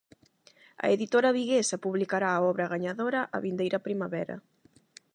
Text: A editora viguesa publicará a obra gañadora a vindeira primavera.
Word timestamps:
A 0.85 0.87
editora 0.95 1.35
viguesa 1.37 1.81
publicará 1.85 2.29
a 2.33 2.43
obra 2.51 2.71
gañadora 2.73 3.21
a 3.35 3.37
vindeira 3.45 3.83
primavera. 3.87 4.35